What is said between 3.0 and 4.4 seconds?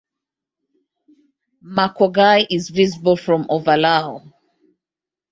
from Ovalau.